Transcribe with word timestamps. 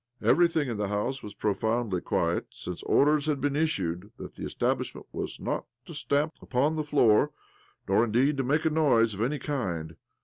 Everything 0.23 0.67
in 0.67 0.77
the 0.77 0.87
house 0.87 1.21
was 1.21 1.35
profoundly 1.35 2.01
quiet, 2.01 2.47
since 2.49 2.81
orders 2.81 3.27
had 3.27 3.39
been 3.39 3.55
issued 3.55 4.11
that 4.17 4.33
the 4.33 4.43
establishment 4.43 5.05
was 5.11 5.39
not 5.39 5.67
to 5.85 5.93
stamp 5.93 6.33
upon 6.41 6.75
the 6.75 6.83
floor, 6.83 7.29
nor, 7.87 8.03
indeed, 8.03 8.35
to 8.37 8.43
make 8.43 8.65
a 8.65 8.71
noise 8.71 9.13
of 9.13 9.21
any 9.21 9.37
kind. 9.37 9.97